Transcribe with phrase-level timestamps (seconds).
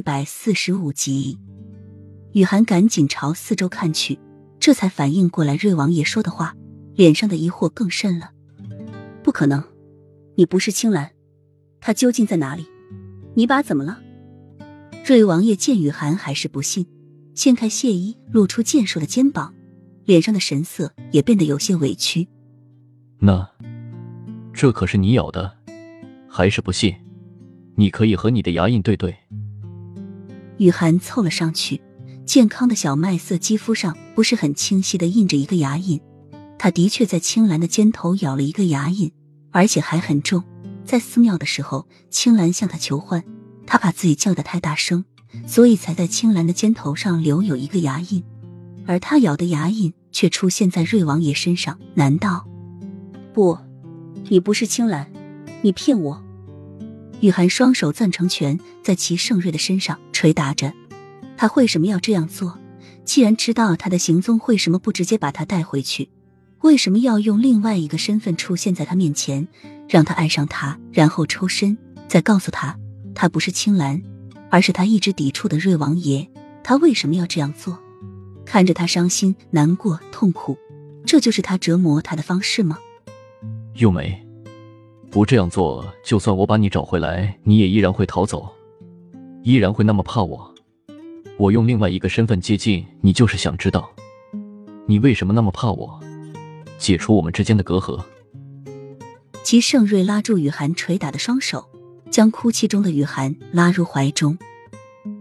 [0.00, 1.38] 一百四十五集，
[2.32, 4.18] 雨涵赶紧朝四周看去，
[4.58, 6.56] 这才反应过来瑞王爷说的话，
[6.94, 8.30] 脸上的疑惑更甚了。
[9.22, 9.62] 不可能，
[10.36, 11.10] 你不是青兰，
[11.82, 12.64] 他究竟在哪里？
[13.34, 14.00] 你把怎么了？
[15.04, 16.86] 瑞王爷见雨涵还是不信，
[17.34, 19.54] 掀开亵衣，露出健硕的肩膀，
[20.06, 22.26] 脸上的神色也变得有些委屈。
[23.18, 23.46] 那，
[24.54, 25.58] 这可是你咬的，
[26.26, 26.96] 还是不信？
[27.76, 29.14] 你可以和你的牙印对对。
[30.60, 31.80] 雨涵凑了上去，
[32.26, 35.98] 健康的小麦色肌肤上不是很清晰的印着一个牙印，
[36.58, 39.10] 他的确在青兰的肩头咬了一个牙印，
[39.52, 40.44] 而且还很重。
[40.84, 43.24] 在寺庙的时候，青兰向他求欢，
[43.66, 45.06] 他怕自己叫的太大声，
[45.46, 48.22] 所以才在青兰的肩头上留有一个牙印，
[48.86, 51.80] 而他咬的牙印却出现在瑞王爷身上。
[51.94, 52.46] 难道？
[53.32, 53.56] 不，
[54.28, 55.10] 你不是青兰，
[55.62, 56.22] 你骗我！
[57.22, 60.72] 雨涵双手攥成拳，在齐盛瑞的身上捶打着。
[61.36, 62.58] 他为什么要这样做？
[63.04, 66.10] 既然知道他的行踪，为什么不直接把他带回去？
[66.60, 69.48] 为什么要用另外一个身份出现在他面前，
[69.88, 72.76] 让他爱上他，然后抽身，再告诉他
[73.14, 74.02] 他不是青兰，
[74.50, 76.28] 而是他一直抵触的瑞王爷？
[76.62, 77.78] 他为什么要这样做？
[78.44, 80.58] 看着他伤心、难过、痛苦，
[81.06, 82.78] 这就是他折磨他的方式吗？
[83.74, 84.22] 幼梅，
[85.10, 88.52] 不这样做，就算我把你找回来，你也依然会逃走，
[89.42, 90.54] 依然会那么怕我。
[91.38, 93.90] 我用另外一个身份接近你，就是想知道
[94.86, 96.00] 你为什么那么怕我。
[96.78, 98.02] 解除我们之间的隔阂。
[99.42, 101.66] 齐盛瑞拉住雨涵捶打的双手，
[102.10, 104.36] 将哭泣中的雨涵拉入怀中。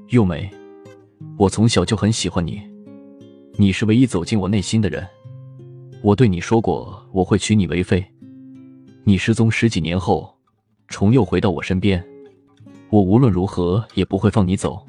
[0.10, 0.50] 幼梅，
[1.38, 2.62] 我从小就很喜欢你，
[3.58, 5.06] 你是唯一走进我内心的人。
[6.02, 8.06] 我对你说过，我会娶你为妃。
[9.04, 10.34] 你失踪十几年后，
[10.88, 12.04] 重又回到我身边，
[12.90, 14.86] 我无论如何也不会放你走。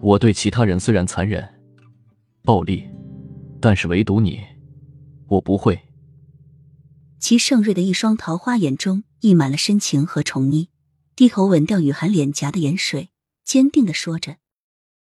[0.00, 1.46] 我对其他人虽然残忍、
[2.42, 2.84] 暴力，
[3.60, 4.40] 但是唯独你。
[5.26, 5.80] 我不会。
[7.18, 10.68] 齐盛瑞的一双桃花眼中溢满了深情和宠溺，
[11.16, 13.08] 低头吻掉雨涵脸颊的盐水，
[13.44, 14.36] 坚定的说着：“